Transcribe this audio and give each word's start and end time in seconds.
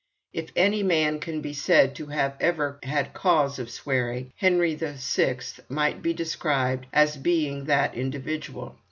If 0.33 0.49
any 0.55 0.81
man 0.81 1.19
can 1.19 1.41
be 1.41 1.53
said 1.53 1.93
to 1.97 2.07
have 2.07 2.33
ever 2.39 2.79
had 2.81 3.13
cause 3.13 3.57
for 3.57 3.67
swearing, 3.67 4.33
Henry 4.35 4.73
VI. 4.73 5.37
might 5.69 6.01
be 6.01 6.11
described 6.11 6.87
as 6.91 7.17
being 7.17 7.65
that 7.65 7.93
individual. 7.93 8.77